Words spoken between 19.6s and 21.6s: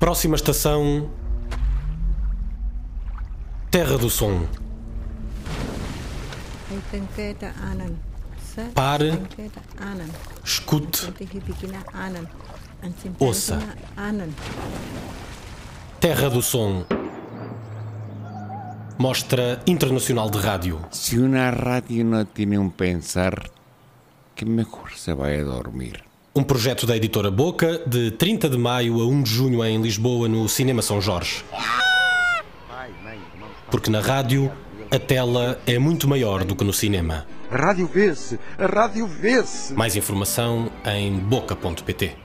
Internacional de Rádio. Se uma